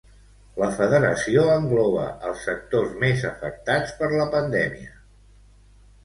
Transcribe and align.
La 0.59 0.67
federació 0.77 1.41
engloba 1.55 2.05
els 2.29 2.45
sectors 2.49 2.95
més 3.03 3.25
afectats 3.31 3.93
per 3.99 4.09
la 4.15 4.25
pandèmia. 4.37 4.97